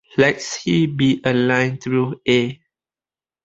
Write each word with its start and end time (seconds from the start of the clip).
Let 0.17 0.41
"C" 0.41 0.87
be 0.87 1.21
a 1.23 1.31
line 1.31 1.77
through 1.77 2.21
"A". 2.27 2.59